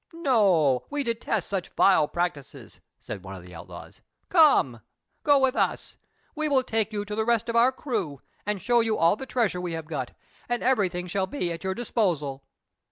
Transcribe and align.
"No; 0.13 0.87
we 0.89 1.03
detest 1.03 1.47
such 1.47 1.69
vile 1.69 2.07
practices," 2.07 2.79
said 2.99 3.23
one 3.23 3.35
of 3.35 3.43
the 3.43 3.53
outlaws. 3.53 4.01
"Come, 4.29 4.81
go 5.21 5.37
with 5.37 5.55
us. 5.55 5.95
We 6.33 6.49
will 6.49 6.63
take 6.63 6.91
you 6.91 7.05
to 7.05 7.13
the 7.13 7.23
rest 7.23 7.47
of 7.49 7.55
our 7.55 7.71
crew, 7.71 8.19
and 8.43 8.59
show 8.59 8.79
you 8.79 8.97
all 8.97 9.15
the 9.15 9.27
treasure 9.27 9.61
we 9.61 9.73
have 9.73 9.85
got, 9.85 10.13
and 10.49 10.63
everything 10.63 11.05
shall 11.05 11.27
be 11.27 11.51
at 11.51 11.63
your 11.63 11.75
disposal." 11.75 12.43